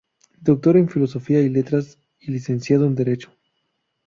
Doctor 0.41 0.77
en 0.77 0.89
Filosofía 0.89 1.41
y 1.41 1.49
Letras 1.49 1.99
y 2.19 2.31
licenciado 2.31 2.87
en 2.87 2.95
Derecho. 2.95 3.31